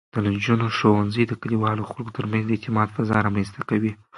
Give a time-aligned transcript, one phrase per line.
[0.13, 3.91] د نجونو ښوونځی د کلیوالو خلکو ترمنځ د اعتماد فضا رامینځته کوي.